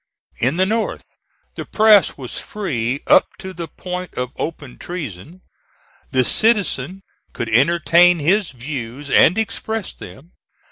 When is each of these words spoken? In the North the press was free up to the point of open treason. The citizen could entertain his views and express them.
In 0.39 0.57
the 0.57 0.65
North 0.65 1.05
the 1.53 1.63
press 1.63 2.17
was 2.17 2.39
free 2.39 3.01
up 3.05 3.37
to 3.37 3.53
the 3.53 3.67
point 3.67 4.11
of 4.15 4.31
open 4.35 4.79
treason. 4.79 5.41
The 6.09 6.25
citizen 6.25 7.03
could 7.33 7.49
entertain 7.49 8.17
his 8.17 8.49
views 8.49 9.11
and 9.11 9.37
express 9.37 9.93
them. 9.93 10.31